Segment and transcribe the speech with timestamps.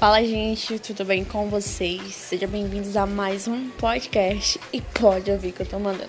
[0.00, 2.14] Fala, gente, tudo bem com vocês?
[2.14, 6.08] Sejam bem-vindos a mais um podcast e pode ouvir que eu tô mandando.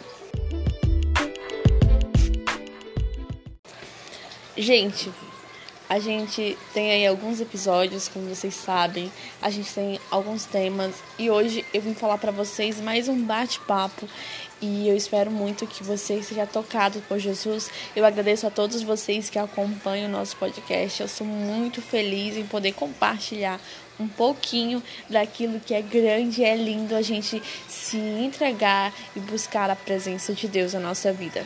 [4.55, 5.11] Gente,
[5.89, 11.29] a gente tem aí alguns episódios, como vocês sabem, a gente tem alguns temas e
[11.29, 14.07] hoje eu vim falar para vocês mais um bate-papo
[14.61, 17.69] e eu espero muito que você seja tocado por Jesus.
[17.95, 21.01] Eu agradeço a todos vocês que acompanham o nosso podcast.
[21.01, 23.59] Eu sou muito feliz em poder compartilhar
[24.01, 29.75] um pouquinho daquilo que é grande é lindo a gente se entregar e buscar a
[29.75, 31.45] presença de Deus na nossa vida.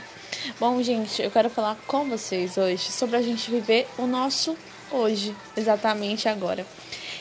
[0.60, 4.58] Bom, gente, eu quero falar com vocês hoje sobre a gente viver o nosso
[4.92, 6.66] hoje, exatamente agora.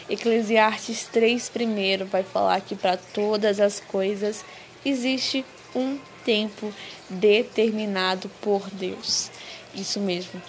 [0.09, 4.45] Eclesiastes 3 primeiro vai falar que para todas as coisas
[4.84, 5.45] existe
[5.75, 6.73] um tempo
[7.09, 9.30] determinado por Deus.
[9.75, 10.41] Isso mesmo.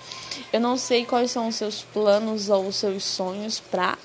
[0.52, 3.98] Eu não sei quais são os seus planos ou os seus sonhos para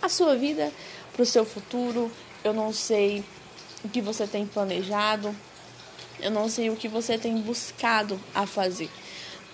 [0.00, 0.72] a sua vida,
[1.12, 2.10] para o seu futuro.
[2.42, 3.24] Eu não sei
[3.84, 5.34] o que você tem planejado.
[6.20, 8.90] Eu não sei o que você tem buscado a fazer.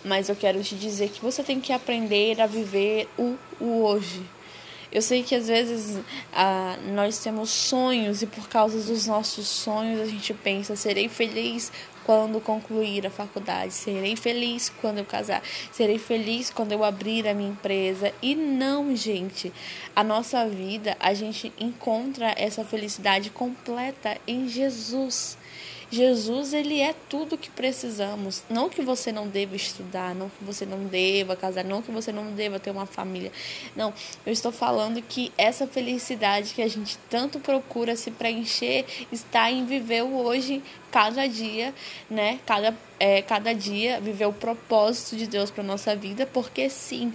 [0.05, 4.25] Mas eu quero te dizer que você tem que aprender a viver o, o hoje
[4.95, 5.99] eu sei que às vezes
[6.33, 11.73] ah, nós temos sonhos e por causa dos nossos sonhos a gente pensa: serei feliz
[12.05, 17.35] quando concluir a faculdade, serei feliz quando eu casar, serei feliz quando eu abrir a
[17.35, 18.13] minha empresa.
[18.23, 19.53] E não, gente,
[19.95, 25.37] a nossa vida, a gente encontra essa felicidade completa em Jesus.
[25.91, 28.43] Jesus, ele é tudo que precisamos.
[28.49, 32.13] Não que você não deva estudar, não que você não deva casar, não que você
[32.13, 33.31] não deva ter uma família.
[33.77, 33.93] Não,
[34.27, 39.65] eu estou falando que essa felicidade que a gente tanto procura se preencher está em
[39.65, 41.75] viver o hoje, cada dia,
[42.09, 42.41] né?
[42.47, 47.13] Cada, é, cada dia, viver o propósito de Deus para nossa vida, porque sim,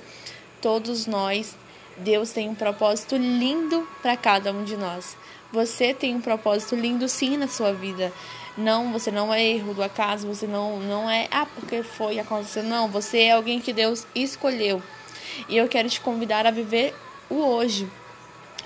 [0.61, 1.55] todos nós
[1.99, 5.17] Deus tem um propósito lindo para cada um de nós.
[5.51, 8.13] Você tem um propósito lindo sim na sua vida.
[8.59, 12.61] Não, você não é erro do acaso, você não, não é, ah, porque foi, aconteceu.
[12.61, 14.83] Não, você é alguém que Deus escolheu.
[15.47, 16.93] E eu quero te convidar a viver
[17.29, 17.89] o hoje.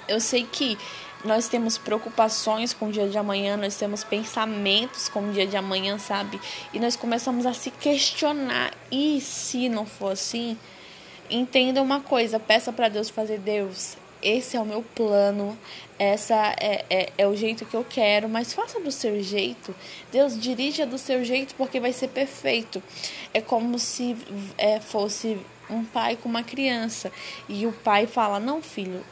[0.07, 0.79] Eu sei que
[1.23, 5.55] nós temos preocupações com o dia de amanhã, nós temos pensamentos com o dia de
[5.55, 6.41] amanhã, sabe?
[6.73, 8.73] E nós começamos a se questionar.
[8.91, 10.57] E se não for assim?
[11.29, 15.57] Entenda uma coisa, peça para Deus fazer Deus esse é o meu plano,
[15.99, 19.75] essa é, é, é, o jeito que eu quero, mas faça do seu jeito.
[20.11, 22.81] Deus dirija do seu jeito porque vai ser perfeito.
[23.33, 24.17] É como se
[24.57, 25.37] é, fosse
[25.69, 27.11] um pai com uma criança
[27.47, 29.03] e o pai fala: Não, filho,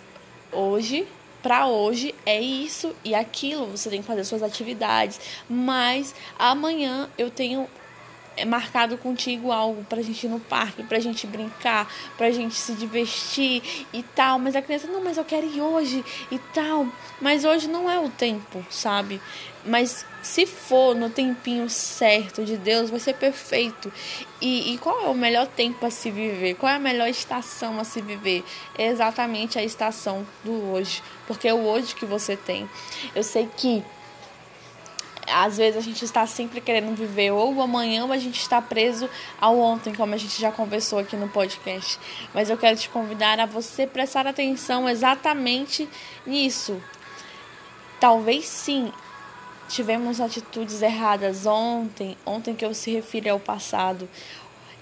[0.51, 1.07] hoje
[1.41, 7.31] para hoje é isso e aquilo, você tem que fazer suas atividades, mas amanhã eu
[7.31, 7.67] tenho
[8.45, 13.61] marcado contigo algo pra gente ir no parque, pra gente brincar, pra gente se divertir
[13.93, 14.39] e tal.
[14.39, 16.87] Mas a criança, não, mas eu quero ir hoje e tal.
[17.19, 19.21] Mas hoje não é o tempo, sabe?
[19.63, 23.91] Mas se for no tempinho certo de Deus, vai ser perfeito.
[24.39, 26.55] E, e qual é o melhor tempo a se viver?
[26.55, 28.43] Qual é a melhor estação a se viver?
[28.77, 31.03] É exatamente a estação do hoje.
[31.27, 32.67] Porque é o hoje que você tem.
[33.13, 33.83] Eu sei que
[35.33, 38.61] às vezes a gente está sempre querendo viver ou o amanhã ou a gente está
[38.61, 39.09] preso
[39.39, 41.99] ao ontem, como a gente já conversou aqui no podcast.
[42.33, 45.87] Mas eu quero te convidar a você prestar atenção exatamente
[46.25, 46.81] nisso.
[47.99, 48.91] Talvez sim,
[49.67, 54.07] tivemos atitudes erradas ontem, ontem que eu se refiro ao passado.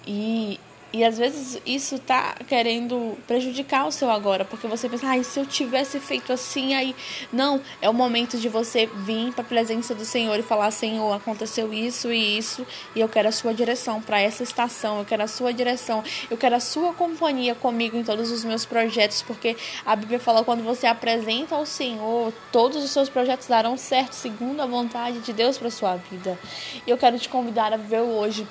[0.08, 0.60] E
[0.92, 5.40] e às vezes isso tá querendo prejudicar o seu agora, porque você pensa, ah, se
[5.40, 6.96] eu tivesse feito assim, aí.
[7.32, 11.14] Não, é o momento de você vir para a presença do Senhor e falar: Senhor,
[11.14, 15.24] aconteceu isso e isso, e eu quero a sua direção para essa estação, eu quero
[15.24, 19.56] a sua direção, eu quero a sua companhia comigo em todos os meus projetos, porque
[19.86, 24.62] a Bíblia fala: quando você apresenta ao Senhor, todos os seus projetos darão certo, segundo
[24.62, 26.40] a vontade de Deus para sua vida.
[26.88, 28.48] E eu quero te convidar a viver hoje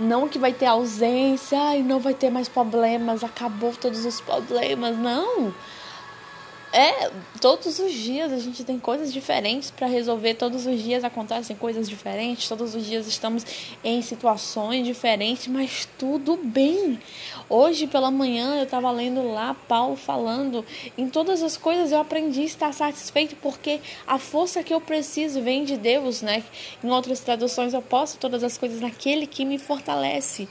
[0.00, 4.96] não que vai ter ausência e não vai ter mais problemas, acabou todos os problemas.
[4.96, 5.52] Não.
[6.72, 11.56] É, todos os dias a gente tem coisas diferentes para resolver, todos os dias acontecem
[11.56, 13.44] coisas diferentes, todos os dias estamos
[13.82, 17.00] em situações diferentes, mas tudo bem.
[17.48, 20.64] Hoje pela manhã eu estava lendo lá Paulo falando,
[20.96, 25.42] em todas as coisas eu aprendi a estar satisfeito porque a força que eu preciso
[25.42, 26.44] vem de Deus, né?
[26.84, 30.48] Em outras traduções eu posso todas as coisas naquele que me fortalece.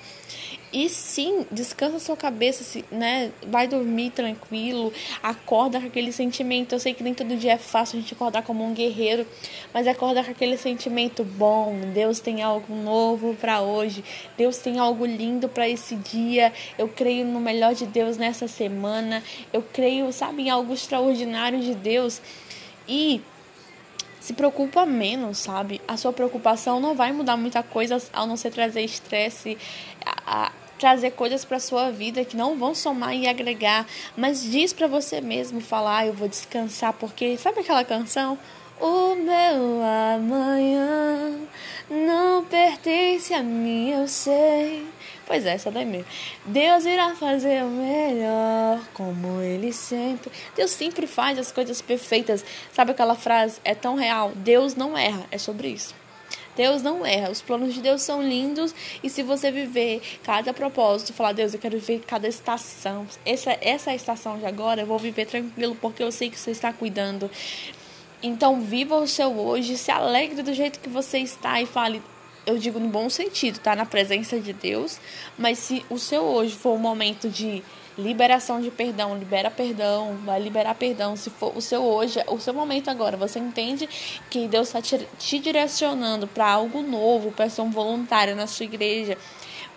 [0.71, 3.31] E sim, descansa sua cabeça, né?
[3.48, 4.94] Vai dormir tranquilo,
[5.24, 6.74] acorda com aquele sentimento.
[6.74, 9.25] Eu sei que nem todo dia é fácil a gente acordar como um guerreiro,
[9.74, 11.75] mas acorda com aquele sentimento bom.
[11.92, 14.04] Deus tem algo novo para hoje.
[14.38, 16.54] Deus tem algo lindo para esse dia.
[16.77, 19.24] Eu creio no melhor de Deus nessa semana.
[19.51, 22.22] Eu creio, sabe, em algo extraordinário de Deus.
[22.88, 23.22] E
[24.19, 25.81] se preocupa menos, sabe?
[25.88, 29.57] A sua preocupação não vai mudar muita coisa ao não ser trazer estresse,
[30.30, 33.86] a, trazer coisas para sua vida que não vão somar e agregar,
[34.16, 38.38] mas diz para você mesmo falar, ah, eu vou descansar, porque sabe aquela canção?
[38.80, 39.81] O meu
[40.16, 41.38] amanhã
[41.90, 44.88] não pertence a mim, eu sei.
[45.26, 46.08] Pois é, essa daí mesmo.
[46.46, 50.32] Deus irá fazer o melhor, como Ele sempre.
[50.56, 52.44] Deus sempre faz as coisas perfeitas.
[52.72, 53.60] Sabe aquela frase?
[53.64, 54.32] É tão real.
[54.34, 55.25] Deus não erra.
[55.30, 55.94] É sobre isso.
[56.56, 57.30] Deus não erra.
[57.31, 58.74] Os planos de Deus são lindos
[59.04, 63.07] e se você viver cada propósito, falar, Deus, eu quero viver cada estação.
[63.25, 66.72] Essa, essa estação de agora eu vou viver tranquilo porque eu sei que você está
[66.74, 67.30] cuidando.
[68.22, 72.01] Então, viva o seu hoje, se alegre do jeito que você está e fale,
[72.46, 73.75] eu digo no bom sentido, tá?
[73.75, 75.00] Na presença de Deus.
[75.38, 77.63] Mas se o seu hoje for um momento de
[78.00, 81.16] liberação de perdão, libera perdão, vai liberar perdão.
[81.16, 83.88] Se for o seu hoje, o seu momento agora, você entende
[84.30, 88.66] que Deus está te, te direcionando para algo novo, para ser um voluntário na sua
[88.66, 89.18] igreja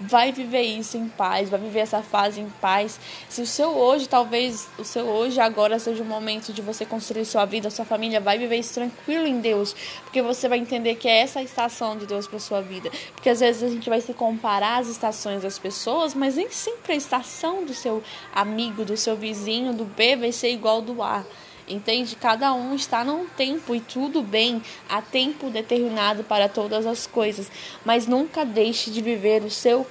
[0.03, 2.99] vai viver isso em paz, vai viver essa fase em paz.
[3.29, 7.25] Se o seu hoje, talvez o seu hoje agora seja o momento de você construir
[7.25, 11.09] sua vida, sua família, vai viver isso tranquilo em Deus, porque você vai entender que
[11.09, 12.91] é essa a estação de Deus para sua vida.
[13.15, 16.93] Porque às vezes a gente vai se comparar as estações das pessoas, mas nem sempre
[16.93, 18.03] a estação do seu
[18.35, 21.25] amigo, do seu vizinho, do B vai ser igual do A.
[21.73, 22.17] Entende?
[22.17, 27.51] Cada um está num tempo e tudo bem, há tempo determinado para todas as coisas,
[27.85, 29.87] mas nunca deixe de viver o seu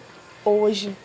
[0.45, 0.95] hoje.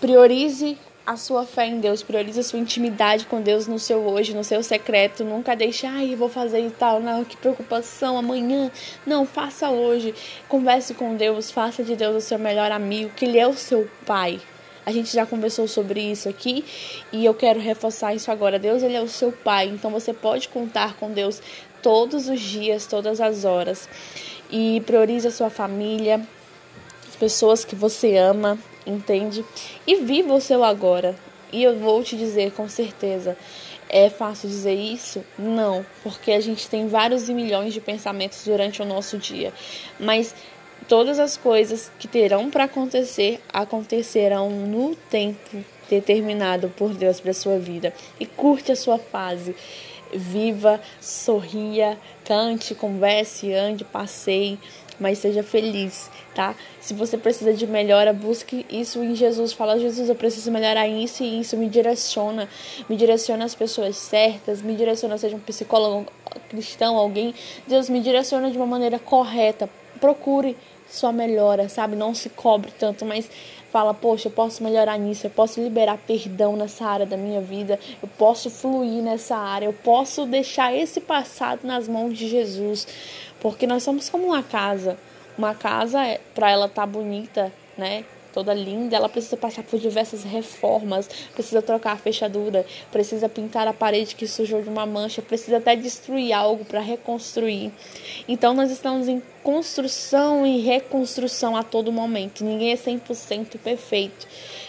[0.00, 0.76] Priorize
[1.06, 4.44] a sua fé em Deus, priorize a sua intimidade com Deus no seu hoje, no
[4.44, 5.24] seu secreto.
[5.24, 8.70] Nunca deixe, ai, vou fazer e tal, não, que preocupação, amanhã.
[9.06, 10.14] Não, faça hoje.
[10.48, 13.88] Converse com Deus, faça de Deus o seu melhor amigo, que Ele é o seu
[14.06, 14.40] Pai.
[14.84, 16.64] A gente já conversou sobre isso aqui
[17.12, 18.58] e eu quero reforçar isso agora.
[18.58, 21.40] Deus, ele é o seu pai, então você pode contar com Deus
[21.80, 23.88] todos os dias, todas as horas.
[24.50, 26.20] E priorize a sua família,
[27.08, 29.44] as pessoas que você ama, entende?
[29.86, 31.14] E viva o seu agora.
[31.52, 33.36] E eu vou te dizer com certeza,
[33.88, 35.22] é fácil dizer isso?
[35.38, 39.52] Não, porque a gente tem vários e milhões de pensamentos durante o nosso dia.
[40.00, 40.34] Mas
[40.88, 47.58] todas as coisas que terão para acontecer acontecerão no tempo determinado por Deus para sua
[47.58, 47.92] vida.
[48.18, 49.54] E curte a sua fase.
[50.14, 54.58] Viva, sorria, cante, converse, ande, passeie,
[55.00, 56.54] mas seja feliz, tá?
[56.80, 59.52] Se você precisa de melhora, busque isso em Jesus.
[59.52, 61.56] Fala, Jesus, eu preciso melhorar isso e isso.
[61.56, 62.48] Me direciona,
[62.88, 66.06] me direciona as pessoas certas, me direciona, seja um psicólogo
[66.48, 67.34] cristão, alguém.
[67.66, 69.68] Deus me direciona de uma maneira correta.
[70.00, 70.56] Procure
[70.92, 71.96] sua melhora, sabe?
[71.96, 73.30] Não se cobre tanto, mas
[73.70, 77.80] fala, poxa, eu posso melhorar nisso, eu posso liberar perdão nessa área da minha vida,
[78.02, 82.86] eu posso fluir nessa área, eu posso deixar esse passado nas mãos de Jesus,
[83.40, 84.98] porque nós somos como uma casa.
[85.38, 88.04] Uma casa, é, para ela estar tá bonita, né?
[88.32, 93.72] Toda linda, ela precisa passar por diversas reformas, precisa trocar a fechadura, precisa pintar a
[93.72, 97.72] parede que sujou de uma mancha, precisa até destruir algo para reconstruir.
[98.26, 102.44] Então nós estamos em construção e reconstrução a todo momento.
[102.44, 104.26] Ninguém é 100% perfeito.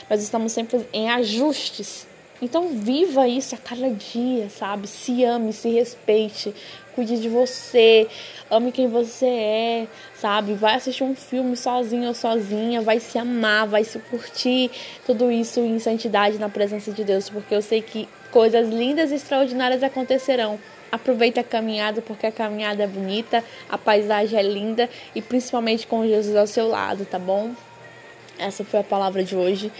[0.09, 2.07] Nós estamos sempre em ajustes.
[2.41, 4.87] Então viva isso a cada dia, sabe?
[4.87, 6.53] Se ame, se respeite,
[6.95, 8.07] cuide de você,
[8.49, 10.53] ame quem você é, sabe?
[10.53, 14.71] Vai assistir um filme sozinho ou sozinha, vai se amar, vai se curtir,
[15.05, 19.15] tudo isso em santidade na presença de Deus, porque eu sei que coisas lindas e
[19.15, 20.59] extraordinárias acontecerão.
[20.91, 26.05] Aproveita a caminhada, porque a caminhada é bonita, a paisagem é linda e principalmente com
[26.05, 27.51] Jesus ao seu lado, tá bom?
[28.37, 29.71] Essa foi a palavra de hoje.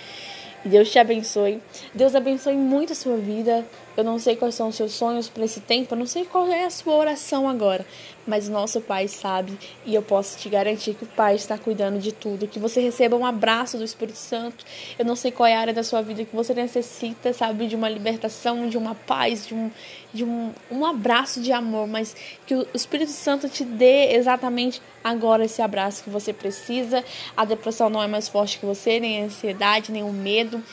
[0.65, 1.61] Deus te abençoe.
[1.93, 3.65] Deus abençoe muito a sua vida.
[3.95, 6.47] Eu não sei quais são os seus sonhos para esse tempo, eu não sei qual
[6.47, 7.85] é a sua oração agora,
[8.25, 12.11] mas nosso Pai sabe e eu posso te garantir que o Pai está cuidando de
[12.11, 12.47] tudo.
[12.47, 14.65] Que você receba um abraço do Espírito Santo.
[14.97, 17.75] Eu não sei qual é a área da sua vida que você necessita, sabe, de
[17.75, 19.69] uma libertação, de uma paz, de um,
[20.13, 22.15] de um, um abraço de amor, mas
[22.47, 27.03] que o Espírito Santo te dê exatamente agora esse abraço que você precisa.
[27.35, 30.63] A depressão não é mais forte que você, nem a ansiedade, nem o medo.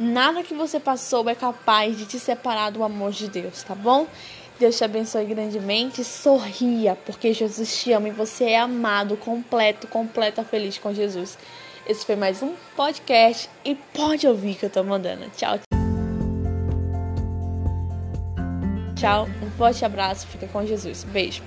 [0.00, 4.06] Nada que você passou é capaz de te separar do amor de Deus, tá bom?
[4.58, 6.02] Deus te abençoe grandemente.
[6.02, 11.36] Sorria, porque Jesus te ama e você é amado, completo, completa, feliz com Jesus.
[11.86, 15.30] Esse foi mais um podcast e pode ouvir que eu tô mandando.
[15.36, 15.58] Tchau.
[18.96, 21.04] Tchau, um forte abraço, fica com Jesus.
[21.04, 21.42] Beijo.